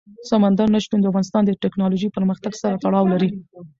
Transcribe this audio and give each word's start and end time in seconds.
سمندر 0.29 0.67
نه 0.73 0.79
شتون 0.83 0.99
د 1.01 1.05
افغانستان 1.11 1.43
د 1.45 1.51
تکنالوژۍ 1.63 2.09
پرمختګ 2.17 2.53
سره 2.61 2.79
تړاو 2.83 3.11
لري. 3.13 3.29